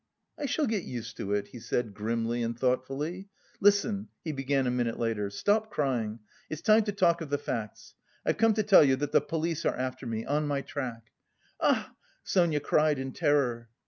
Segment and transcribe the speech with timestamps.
[0.39, 3.29] "I shall get used to it," he said grimly and thoughtfully.
[3.59, 7.93] "Listen," he began a minute later, "stop crying, it's time to talk of the facts:
[8.25, 11.11] I've come to tell you that the police are after me, on my track...."
[11.61, 11.85] "Ach!"
[12.23, 13.69] Sonia cried in terror.